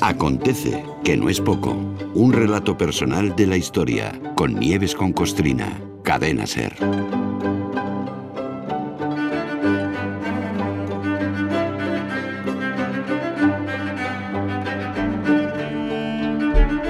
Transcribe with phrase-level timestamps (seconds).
[0.00, 1.76] acontece que no es poco.
[2.14, 5.80] Un relato personal de la historia con Nieves con Costrina.
[6.02, 6.74] Cadena Ser.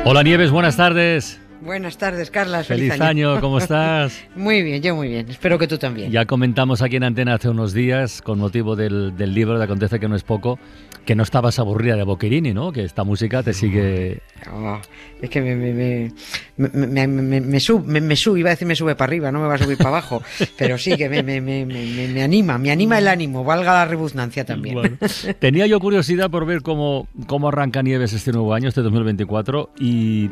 [0.04, 1.40] Hola Nieves, buenas tardes.
[1.66, 2.62] Buenas tardes, Carla.
[2.62, 3.40] Feliz, año.
[3.40, 4.22] ¿cómo estás?
[4.36, 5.28] muy bien, yo muy bien.
[5.28, 6.12] Espero que tú también.
[6.12, 9.98] Ya comentamos aquí en Antena hace unos días, con motivo del, del libro de Acontece
[9.98, 10.60] que no es poco,
[11.04, 12.70] que no estabas aburrida de Boccherini, ¿no?
[12.70, 14.20] Que esta música te sigue...
[14.52, 14.78] Oh,
[15.20, 16.12] es que me, me,
[16.56, 19.58] me, me, me sube, iba a decir me sube para arriba, no me va a
[19.58, 20.22] subir para abajo,
[20.56, 24.74] pero sí que me, anima, me anima el ánimo, valga la redundancia también.
[24.74, 24.96] Bueno,
[25.40, 30.30] tenía yo curiosidad por ver cómo, cómo arranca Nieves este nuevo año, este 2024, y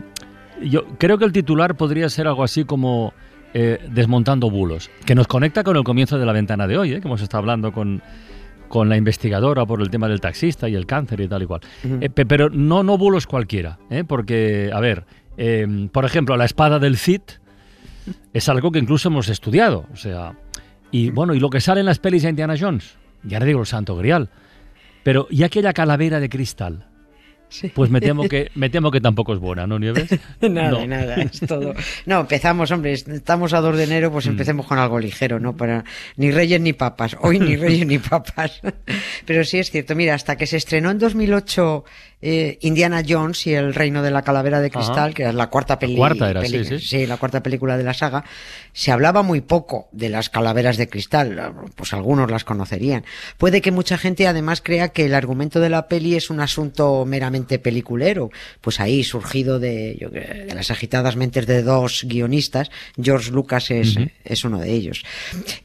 [0.62, 3.12] yo creo que el titular podría ser algo así como
[3.56, 7.00] eh, Desmontando bulos, que nos conecta con el comienzo de la ventana de hoy, ¿eh?
[7.00, 8.02] que hemos estado hablando con,
[8.66, 11.60] con la investigadora por el tema del taxista y el cáncer y tal y cual.
[12.00, 14.02] Eh, pero no, no bulos cualquiera, ¿eh?
[14.02, 15.04] porque, a ver,
[15.36, 17.20] em, por ejemplo, la espada del Cid
[18.32, 20.36] es algo que incluso hemos estudiado, o sea,
[20.90, 23.60] y bueno, y lo que sale en las pelis de Indiana Jones, ya le digo
[23.60, 24.30] el santo grial,
[25.04, 26.88] pero ¿y aquella calavera de cristal?
[27.74, 30.08] Pues me temo que me temo que tampoco es buena, ¿no, Nieves?
[30.40, 31.74] nada, nada, es todo.
[32.06, 34.30] No, empezamos, hombre, estamos a 2 de enero, pues mm.
[34.30, 35.56] empecemos con algo ligero, ¿no?
[35.56, 35.84] Para
[36.16, 37.16] ni reyes ni papas.
[37.20, 38.60] Hoy ni reyes ni papas.
[39.26, 41.84] Pero sí es cierto, mira, hasta que se estrenó en 2008
[42.26, 45.78] eh, Indiana Jones y el reino de la calavera de cristal, que es la cuarta
[45.78, 46.08] película.
[46.08, 46.78] Cuarta era, sí, sí.
[46.78, 48.24] sí, la cuarta película de la saga.
[48.72, 53.04] Se hablaba muy poco de las calaveras de cristal, pues algunos las conocerían.
[53.36, 57.04] Puede que mucha gente además crea que el argumento de la peli es un asunto
[57.04, 58.30] meramente peliculero,
[58.62, 59.94] pues ahí surgido de,
[60.48, 65.04] de las agitadas mentes de dos guionistas, George Lucas es, es uno de ellos.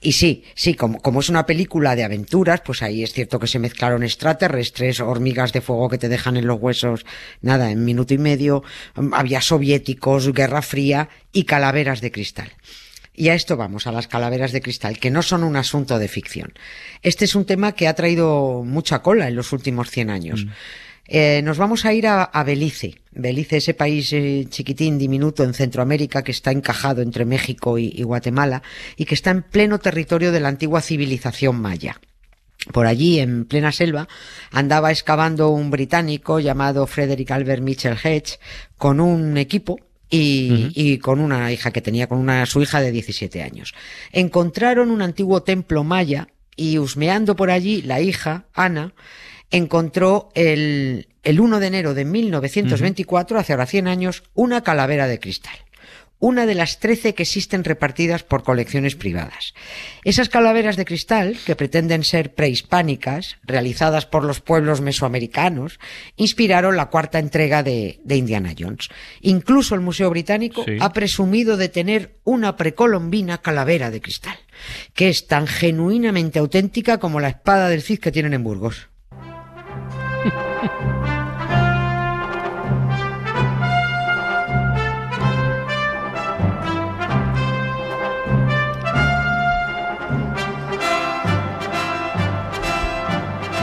[0.02, 3.48] Y sí, sí, como, como es una película de aventuras, pues ahí es cierto que
[3.48, 7.06] se mezclaron extraterrestres, hormigas de fuego que te dejan en los huesos,
[7.42, 8.64] nada, en minuto y medio,
[9.14, 12.52] había soviéticos, Guerra Fría y calaveras de cristal.
[13.14, 16.08] Y a esto vamos, a las calaveras de cristal, que no son un asunto de
[16.08, 16.54] ficción.
[17.02, 20.46] Este es un tema que ha traído mucha cola en los últimos 100 años.
[20.46, 20.50] Mm.
[21.12, 23.02] Eh, nos vamos a ir a, Belice.
[23.12, 28.62] Belice, ese país eh, chiquitín, diminuto en Centroamérica, que está encajado entre México y Guatemala
[28.96, 32.00] y que está en pleno territorio de la antigua civilización maya.
[32.74, 34.08] Por allí, en plena selva,
[34.52, 38.38] andaba excavando un británico llamado Frederick Albert Mitchell Hedge
[38.78, 43.42] con un equipo y, con una hija que tenía, con una, su hija de 17
[43.44, 43.74] años.
[44.12, 48.94] Encontraron un antiguo templo maya y husmeando por allí, la hija, Ana,
[49.52, 55.20] encontró el, el 1 de enero de 1924, hace ahora 100 años, una calavera de
[55.20, 55.58] cristal
[56.20, 59.54] una de las trece que existen repartidas por colecciones privadas.
[60.04, 65.80] Esas calaveras de cristal, que pretenden ser prehispánicas, realizadas por los pueblos mesoamericanos,
[66.18, 68.90] inspiraron la cuarta entrega de, Indiana Jones.
[69.22, 74.38] Incluso el Museo Británico ha presumido de tener una precolombina calavera de cristal,
[74.94, 78.90] que es tan genuinamente auténtica como la espada del Cid que tienen en Burgos.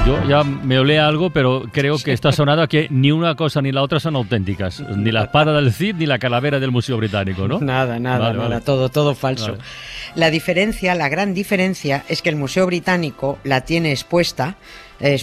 [0.07, 3.73] Yo ya me olé algo, pero creo que está sonado que ni una cosa ni
[3.73, 4.81] la otra son auténticas.
[4.97, 7.59] Ni la espada del Cid ni la calavera del Museo Británico, ¿no?
[7.59, 8.61] Nada, nada, nada.
[8.61, 9.59] Todo, todo falso.
[10.15, 14.57] La diferencia, la gran diferencia, es que el Museo Británico la tiene expuesta.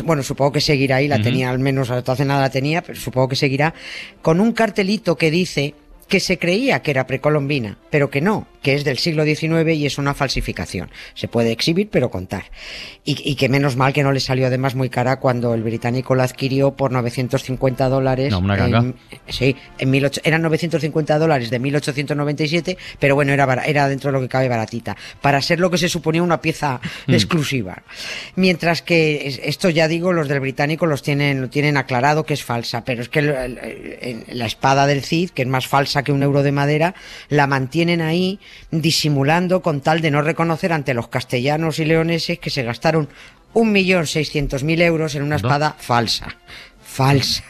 [0.04, 3.00] bueno, supongo que seguirá ahí, la tenía al menos hasta hace nada la tenía, pero
[3.00, 3.74] supongo que seguirá,
[4.22, 5.76] con un cartelito que dice
[6.08, 9.85] que se creía que era precolombina, pero que no, que es del siglo XIX y
[9.85, 10.90] es una falsificación.
[11.14, 12.46] Se puede exhibir, pero contar.
[13.05, 16.23] Y, que menos mal que no le salió además muy cara cuando el británico la
[16.23, 18.32] adquirió por 950 dólares.
[18.32, 18.96] No, una en,
[19.28, 24.29] sí, en eran 950 dólares de 1897, pero bueno, era, era dentro de lo que
[24.29, 27.14] cabe baratita, para ser lo que se suponía una pieza mm.
[27.14, 27.84] exclusiva.
[28.35, 32.44] Mientras que esto ya digo, los del británico los tienen, lo tienen aclarado que es
[32.44, 36.41] falsa, pero es que la espada del Cid, que es más falsa que un euro
[36.41, 36.95] de madera,
[37.29, 38.40] la mantienen ahí
[38.72, 43.09] disimulando con tal de no reconocer ante los castellanos y leoneses que se gastaron
[43.53, 46.37] un millón seiscientos mil euros en una espada falsa
[46.93, 47.43] falsa,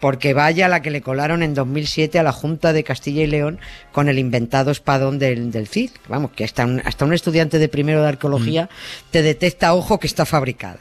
[0.00, 3.60] porque vaya la que le colaron en 2007 a la Junta de Castilla y León
[3.92, 5.90] con el inventado espadón del, del Cid.
[6.08, 9.10] Vamos, que hasta un, hasta un estudiante de primero de arqueología mm.
[9.12, 10.80] te detecta, ojo, que está fabricada.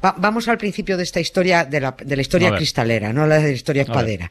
[0.00, 3.48] vamos al principio de esta historia, de la, de la historia cristalera, no la de
[3.48, 4.30] la historia espadera.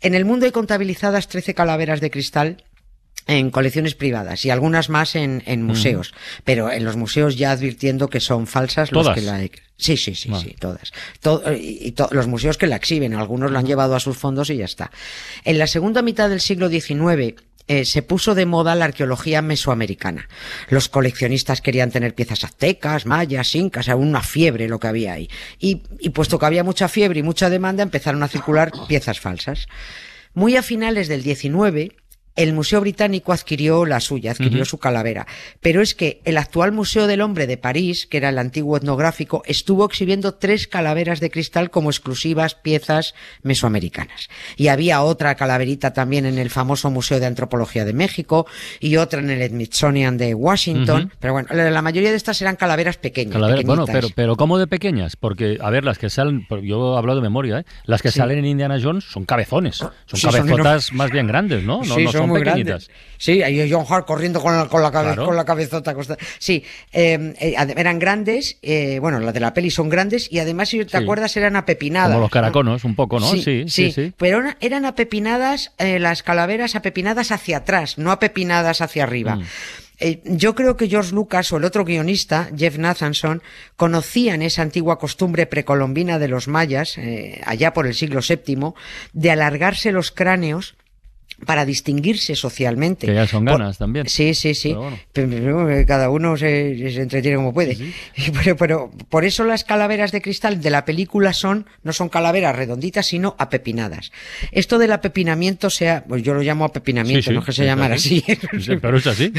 [0.00, 2.64] En el mundo hay contabilizadas 13 calaveras de cristal
[3.26, 6.14] en colecciones privadas y algunas más en, en museos,
[6.44, 9.46] pero en los museos ya advirtiendo que son falsas los que la
[9.76, 10.92] Sí, sí, sí, sí, todas.
[11.56, 14.64] y, los museos que la exhiben, algunos la han llevado a sus fondos y ya
[14.64, 14.90] está.
[15.44, 20.28] En la segunda mitad del siglo XIX eh, se puso de moda la arqueología mesoamericana.
[20.70, 25.30] Los coleccionistas querían tener piezas aztecas, mayas, incas, era una fiebre lo que había ahí.
[25.58, 29.66] Y, y puesto que había mucha fiebre y mucha demanda, empezaron a circular piezas falsas.
[30.34, 31.94] Muy a finales del XIX,
[32.38, 35.26] el Museo Británico adquirió la suya, adquirió su calavera.
[35.60, 39.42] Pero es que el actual Museo del Hombre de París, que era el antiguo etnográfico,
[39.44, 44.28] estuvo exhibiendo tres calaveras de cristal como exclusivas piezas mesoamericanas.
[44.56, 48.46] Y había otra calaverita también en el famoso Museo de Antropología de México
[48.78, 51.12] y otra en el Smithsonian de Washington.
[51.18, 53.36] Pero bueno, la mayoría de estas eran calaveras pequeñas.
[53.64, 55.16] bueno, pero, pero ¿cómo de pequeñas?
[55.16, 57.64] Porque, a ver, las que salen, yo he hablado de memoria, ¿eh?
[57.84, 61.82] las que salen en Indiana Jones son cabezones, son cabezotas más bien grandes, ¿no?
[61.82, 62.88] no, no son muy pequeñitas.
[63.18, 65.94] Sí, hay John Hart corriendo con la, con la, con la cabezota.
[66.38, 70.68] Sí, em, eh, eran grandes, eh, bueno, las de la peli son grandes y además,
[70.68, 72.10] si te acuerdas, eran apepinadas.
[72.10, 73.26] Como los caraconos, un poco, ¿no?
[73.30, 74.12] Sí, sí, sí.
[74.16, 79.36] Pero eran apepinadas, eh, las calaveras apepinadas hacia atrás, no apepinadas hacia arriba.
[79.36, 79.44] Mm.
[80.24, 83.42] yo creo que George Lucas o el otro guionista, Jeff Nathanson,
[83.76, 86.96] conocían esa antigua costumbre precolombina de los mayas,
[87.44, 88.74] allá por el siglo VII,
[89.12, 90.76] de alargarse los cráneos
[91.46, 93.06] para distinguirse socialmente.
[93.06, 94.08] Que ya son ganas también.
[94.08, 94.76] Sí, sí, sí.
[95.86, 97.76] cada uno se, entretiene como puede.
[98.42, 102.54] Pero, pero, por eso las calaveras de cristal de la película son, no son calaveras
[102.54, 104.12] redonditas, sino apepinadas.
[104.52, 108.24] Esto del apepinamiento sea, pues yo lo llamo apepinamiento, no que se llamara así.
[108.80, 109.32] pero es así.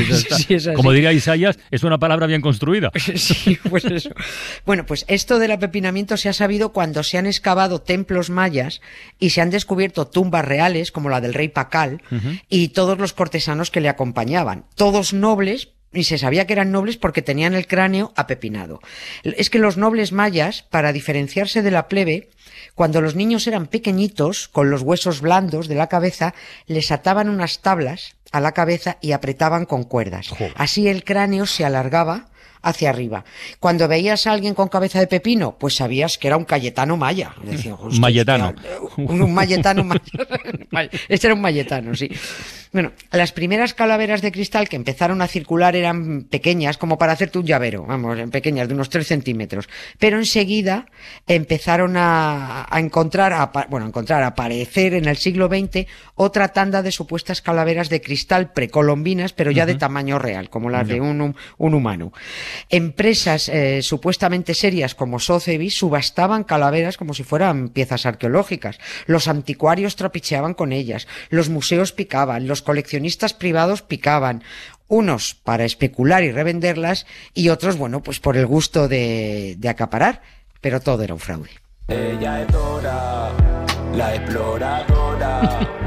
[0.75, 2.91] Como diría Isaías, es una palabra bien construida.
[3.15, 4.09] sí, pues eso.
[4.65, 8.81] Bueno, pues esto del apepinamiento se ha sabido cuando se han excavado templos mayas
[9.19, 11.88] y se han descubierto tumbas reales, como la del rey Pacal,
[12.49, 16.97] y todos los cortesanos que le acompañaban, todos nobles, y se sabía que eran nobles
[16.97, 18.79] porque tenían el cráneo apepinado.
[19.23, 22.29] Es que los nobles mayas, para diferenciarse de la plebe,
[22.75, 26.33] cuando los niños eran pequeñitos, con los huesos blandos de la cabeza,
[26.67, 30.29] les ataban unas tablas a la cabeza y apretaban con cuerdas.
[30.55, 32.29] Así el cráneo se alargaba
[32.61, 33.23] hacia arriba.
[33.59, 37.33] Cuando veías a alguien con cabeza de pepino, pues sabías que era un Cayetano Maya.
[37.79, 38.53] un Mayetano.
[38.97, 40.01] Un, un Mayetano Maya.
[41.09, 42.09] este era un Mayetano, sí.
[42.71, 47.39] Bueno, las primeras calaveras de cristal que empezaron a circular eran pequeñas, como para hacerte
[47.39, 49.67] un llavero, vamos, pequeñas, de unos 3 centímetros.
[49.97, 50.85] Pero enseguida
[51.25, 56.83] empezaron a, encontrar, a, bueno, a encontrar, a aparecer en el siglo XX otra tanda
[56.83, 61.35] de supuestas calaveras de cristal precolombinas, pero ya de tamaño real, como las de un,
[61.57, 62.13] un, humano.
[62.69, 68.79] Empresas eh, supuestamente serias como Sotheby's subastaban calaveras como si fueran piezas arqueológicas.
[69.05, 74.43] Los anticuarios trapicheaban con ellas, los museos picaban, los coleccionistas privados picaban,
[74.87, 80.21] unos para especular y revenderlas y otros, bueno, pues por el gusto de, acaparar,
[80.59, 81.51] pero todo era un fraude.
[81.87, 83.31] Ella es Dora,
[83.93, 85.75] la exploradora.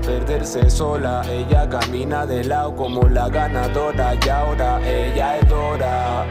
[0.00, 6.26] Perderse sola, ella camina de lado como la ganadora y ahora ella es Dora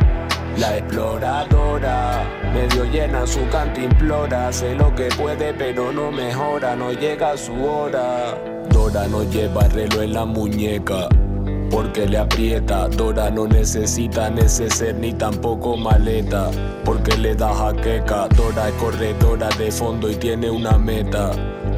[0.57, 6.91] la exploradora, medio llena su canto implora, sé lo que puede pero no mejora, no
[6.91, 8.37] llega su hora.
[8.69, 11.07] Dora no lleva reloj en la muñeca,
[11.69, 12.89] porque le aprieta.
[12.89, 16.51] Dora no necesita neceser ni tampoco maleta,
[16.83, 18.27] porque le da jaqueca.
[18.35, 21.31] Dora es corredora de fondo y tiene una meta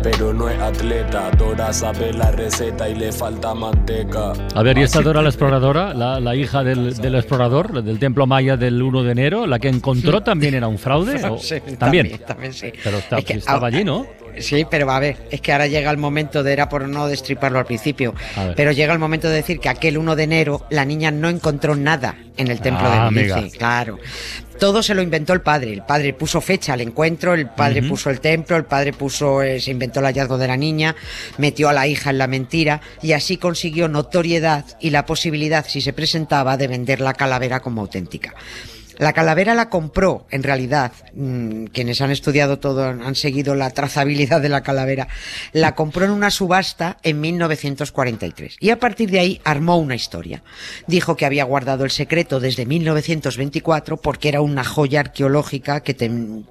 [0.03, 1.31] pero no es atleta.
[1.31, 4.33] Dora sabe la receta y le falta manteca.
[4.53, 8.81] A ver, ¿y esta Dora la exploradora, la, hija del, explorador, del templo maya del
[8.81, 11.19] 1 de enero, la que encontró también era un fraude?
[11.79, 12.19] ¿También?
[12.27, 12.71] también, sí.
[12.83, 14.05] Pero estaba allí, ¿no?
[14.39, 17.59] Sí, pero a ver, es que ahora llega el momento de, era por no destriparlo
[17.59, 18.13] al principio,
[18.55, 21.75] pero llega el momento de decir que aquel 1 de enero la niña no encontró
[21.75, 23.99] nada en el templo de Belice, ah, claro.
[24.59, 25.73] Todo se lo inventó el padre.
[25.73, 29.59] El padre puso fecha al encuentro, el padre puso el templo, el padre puso, eh,
[29.59, 30.95] se inventó el hallazgo de la niña,
[31.37, 35.81] metió a la hija en la mentira y así consiguió notoriedad y la posibilidad, si
[35.81, 38.35] se presentaba, de vender la calavera como auténtica.
[38.99, 44.39] La calavera la compró, en realidad, mm, quienes han estudiado todo, han seguido la trazabilidad
[44.39, 45.07] de la calavera,
[45.51, 48.57] la compró en una subasta en 1943.
[48.59, 50.43] Y a partir de ahí armó una historia.
[50.85, 55.95] Dijo que había guardado el secreto desde 1924 porque era una joya arqueológica que,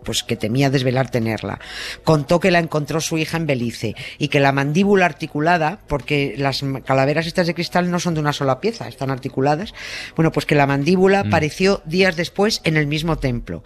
[0.04, 1.60] pues, que temía desvelar tenerla.
[2.02, 6.64] Contó que la encontró su hija en Belice y que la mandíbula articulada, porque las
[6.84, 9.74] calaveras estas de cristal no son de una sola pieza, están articuladas,
[10.16, 13.62] bueno, pues que la mandíbula apareció días después después en el mismo templo.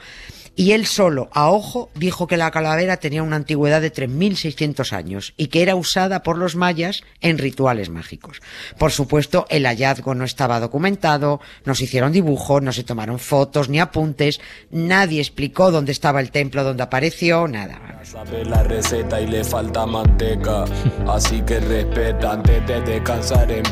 [0.58, 5.34] Y él solo, a ojo, dijo que la calavera tenía una antigüedad de 3.600 años
[5.36, 8.40] y que era usada por los mayas en rituales mágicos.
[8.78, 13.68] Por supuesto, el hallazgo no estaba documentado, no se hicieron dibujos, no se tomaron fotos
[13.68, 18.00] ni apuntes, nadie explicó dónde estaba el templo, dónde apareció, nada.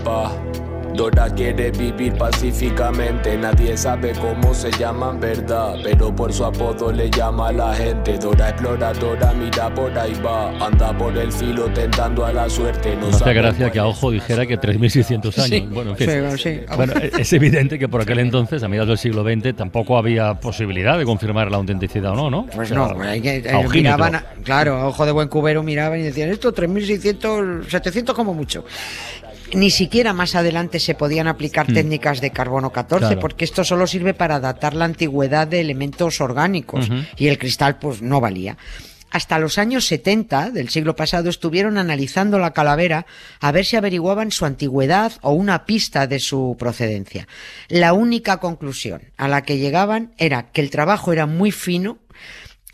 [0.04, 0.73] Sabe.
[0.94, 7.10] Dora quiere vivir pacíficamente, nadie sabe cómo se llaman, verdad, pero por su apodo le
[7.10, 8.16] llama a la gente.
[8.16, 12.94] Dora exploradora, mira por ahí va, anda por el filo tentando a la suerte.
[12.94, 15.70] No, hace gracia que a ojo dijera que 3.600 años.
[15.70, 16.64] bueno, en fin.
[16.76, 20.96] bueno, es evidente que por aquel entonces, a mediados del siglo XX, tampoco había posibilidad
[20.96, 22.46] de confirmar la autenticidad o no, ¿no?
[22.46, 26.54] Pues no, hay que, miraban, claro, a ojo de buen cubero miraban y decían, esto
[26.54, 28.64] 3.600, 700 como mucho
[29.54, 31.74] ni siquiera más adelante se podían aplicar hmm.
[31.74, 36.88] técnicas de carbono 14, porque esto solo sirve para datar la antigüedad de elementos orgánicos
[37.16, 38.56] y el cristal pues no valía.
[39.14, 43.06] Hasta los años 70 del siglo pasado estuvieron analizando la calavera
[43.38, 47.28] a ver si averiguaban su antigüedad o una pista de su procedencia.
[47.68, 51.98] La única conclusión a la que llegaban era que el trabajo era muy fino,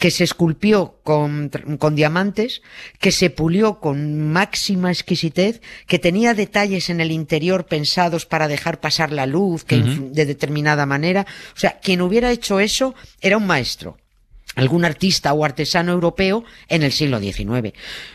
[0.01, 2.63] que se esculpió con, con, diamantes,
[3.01, 8.81] que se pulió con máxima exquisitez, que tenía detalles en el interior pensados para dejar
[8.81, 11.27] pasar la luz que de determinada manera.
[11.55, 13.99] O sea, quien hubiera hecho eso era un maestro
[14.61, 17.73] algún artista o artesano europeo en el siglo XIX.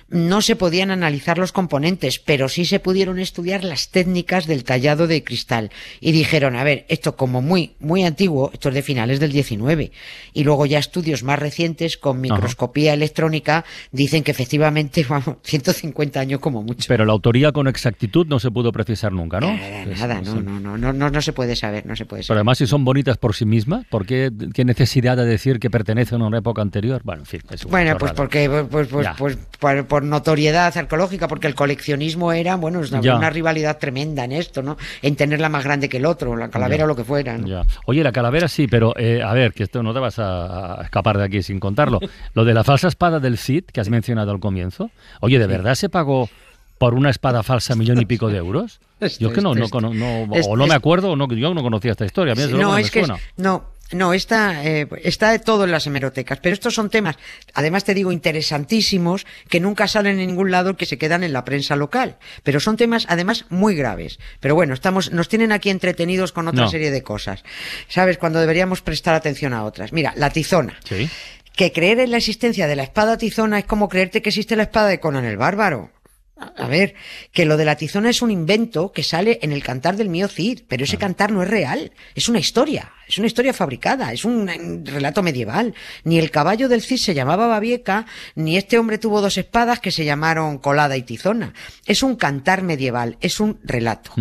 [0.10, 5.08] No se podían analizar los componentes, pero sí se pudieron estudiar las técnicas del tallado
[5.08, 5.72] de cristal.
[6.00, 9.92] Y dijeron, a ver, esto como muy, muy antiguo, esto es de finales del XIX.
[10.34, 16.40] Y luego ya estudios más recientes con microscopía electrónica dicen que efectivamente, vamos, 150 años
[16.40, 16.86] como mucho.
[16.88, 19.48] Pero la autoría con exactitud no se pudo precisar nunca, ¿no?
[19.48, 22.28] Nada, no, no, no, no, no, no se puede saber, no se puede saber.
[22.28, 25.72] Pero además si son bonitas por sí mismas, ¿por qué, qué necesidad de decir que
[25.72, 27.02] pertenecen a una época anterior?
[27.04, 27.42] Bueno, en fin.
[27.70, 32.82] bueno, pues porque, pues, pues, pues, pues por notoriedad arqueológica, porque el coleccionismo era, bueno,
[32.82, 34.78] es una, rivalidad tremenda en esto, ¿no?
[35.02, 37.38] En tenerla más grande que el otro, la calavera o lo que fuera.
[37.86, 41.18] Oye, la calavera sí, pero eh, a ver, que esto no te vas a, escapar
[41.18, 42.00] de aquí sin contarlo.
[42.34, 44.90] Lo de la falsa espada del Cid, que has mencionado al comienzo,
[45.22, 46.30] oye, ¿de verdad se pagó
[46.78, 48.80] por una espada falsa millón y pico de euros?
[49.20, 51.92] yo es que no, no, no, o no me acuerdo, o no, yo no conocía
[51.92, 52.34] esta historia.
[52.36, 53.06] no, es que
[53.38, 57.18] no, no, está, eh, está todo en las hemerotecas, pero estos son temas,
[57.54, 61.46] además te digo, interesantísimos, que nunca salen en ningún lado, que se quedan en la
[61.46, 62.18] prensa local.
[62.44, 64.18] Pero son temas, además, muy graves.
[64.40, 67.44] Pero bueno, estamos, nos tienen aquí entretenidos con otra serie de cosas.
[67.88, 68.18] ¿Sabes?
[68.18, 69.94] Cuando deberíamos prestar atención a otras.
[69.94, 70.80] Mira, la tizona.
[70.84, 71.08] Sí.
[71.56, 74.64] Que creer en la existencia de la espada tizona es como creerte que existe la
[74.64, 75.92] espada de Conan el Bárbaro.
[76.38, 76.96] A ver,
[77.32, 80.28] que lo de la tizona es un invento que sale en el cantar del mío
[80.28, 84.26] Cid, pero ese cantar no es real, es una historia, es una historia fabricada, es
[84.26, 85.74] un relato medieval.
[86.04, 89.92] Ni el caballo del Cid se llamaba Babieca, ni este hombre tuvo dos espadas que
[89.92, 91.54] se llamaron Colada y Tizona.
[91.86, 94.12] Es un cantar medieval, es un relato.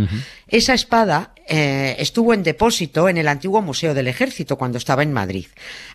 [0.47, 5.13] Esa espada eh, estuvo en depósito en el antiguo Museo del Ejército cuando estaba en
[5.13, 5.47] Madrid.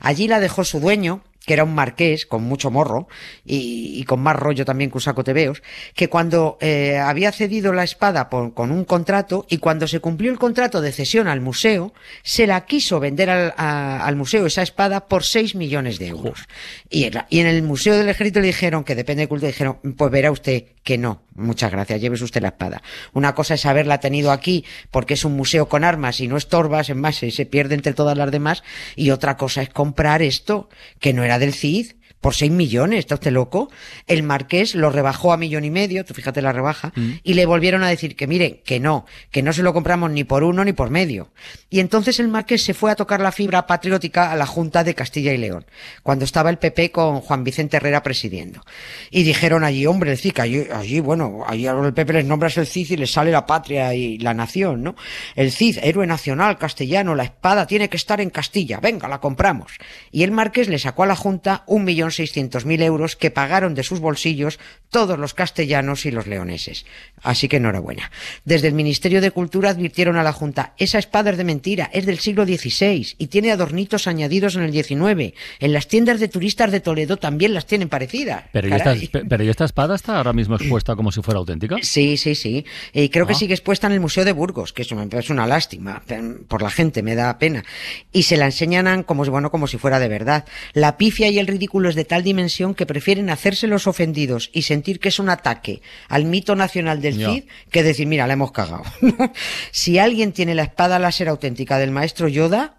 [0.02, 3.08] Allí la dejó su dueño, que era un marqués con mucho morro
[3.44, 5.64] y, con más rollo también que un saco tebeos,
[5.96, 10.38] que cuando eh, había cedido la espada con un contrato y cuando se cumplió el
[10.38, 11.92] contrato de cesión al museo,
[12.22, 16.48] se la quiso vender al, museo esa espada por 6 millones de euros.
[16.88, 20.30] Y, en el Museo del Ejército le dijeron, que depende de culto, dijeron, pues verá
[20.30, 22.82] usted que no, muchas gracias, llévese usted la espada.
[23.14, 26.90] Una cosa es haberla tenido aquí porque es un museo con armas y no estorbas,
[26.90, 28.64] en más se pierde entre todas las demás,
[28.96, 33.16] y otra cosa es comprar esto, que no era del CID, por 6 millones, ¿está
[33.16, 33.70] usted loco?
[34.08, 37.12] El marqués lo rebajó a millón y medio, tú fíjate la rebaja, mm.
[37.24, 40.24] y le volvieron a decir que mire, que no, que no se lo compramos ni
[40.24, 41.32] por uno ni por medio.
[41.70, 44.96] Y entonces el marqués se fue a tocar la fibra patriótica a la Junta de
[44.96, 45.66] Castilla y León,
[46.04, 48.64] cuando estaba el PP con Juan Vicente Herrera presidiendo.
[49.12, 52.68] Y dijeron allí, hombre, el CIC, allí, allí bueno, allí el PP les nombras el
[52.68, 54.96] CID y les sale la patria y la nación, ¿no?
[55.36, 59.74] El CID, héroe nacional castellano, la espada tiene que estar en Castilla, venga, la compramos.
[60.12, 63.84] Y el marqués le sacó a la Junta un millón 1.600.000 euros que pagaron de
[63.84, 66.86] sus bolsillos todos los castellanos y los leoneses.
[67.22, 68.12] Así que enhorabuena.
[68.46, 72.06] Desde el Ministerio de Cultura advirtieron a la Junta, esa espada es de mentira, es
[72.06, 75.34] del siglo XVI y tiene adornitos añadidos en el XIX.
[75.60, 78.46] En las tiendas de turistas de Toledo también las tienen parecidas.
[78.52, 78.96] Pero, ¿y esta,
[79.28, 81.76] pero ¿y esta espada está ahora mismo expuesta como si fuera auténtica?
[82.00, 82.66] Sí, sí, sí.
[82.94, 83.36] Y creo que Ah.
[83.36, 86.02] sigue expuesta en el Museo de Burgos, que es una, es una lástima
[86.48, 87.64] por la gente, me da pena.
[88.12, 90.46] Y se la enseñan como, si- bueno, como si fuera de verdad.
[90.74, 94.62] La pifia y el ridículo es de tal dimensión que prefieren hacerse los ofendidos y
[94.62, 97.16] sentir que es un ataque al mito nacional del.
[97.16, 98.84] Cid que decir, mira, la hemos cagado.
[99.72, 102.78] si alguien tiene la espada láser auténtica del maestro Yoda,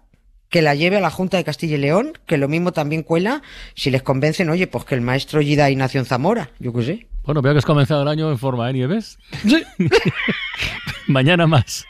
[0.49, 3.43] que la lleve a la Junta de Castilla y León, que lo mismo también cuela,
[3.75, 5.39] si les convencen, oye, pues que el maestro
[5.75, 7.07] nació en Zamora, yo qué sé.
[7.23, 9.17] Bueno, veo que has comenzado el año en forma, ¿eh, Nieves?
[11.07, 11.85] mañana más.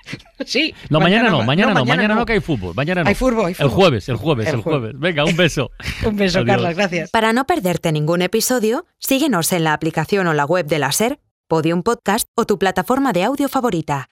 [0.45, 0.73] Sí.
[0.89, 2.73] No, mañana, no, mañana no, mañana no, que hay fútbol.
[2.75, 3.09] Mañana no.
[3.09, 3.71] Hay fútbol, hay El fútbol.
[3.71, 4.81] jueves, el jueves, el, El jueves.
[4.81, 4.99] jueves.
[4.99, 5.71] Venga, un beso.
[6.05, 6.55] Un beso, Adiós.
[6.55, 7.11] Carlas, gracias.
[7.11, 11.19] Para no perderte ningún episodio, síguenos en la aplicación o la web de la SER,
[11.47, 14.09] Podium Podcast o tu plataforma de audio favorita.